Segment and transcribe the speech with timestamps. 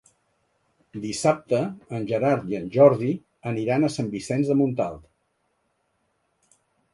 [1.01, 1.59] Dissabte
[1.97, 3.11] en Gerard i en Jordi
[3.53, 5.07] aniran a Sant Vicenç de Montalt.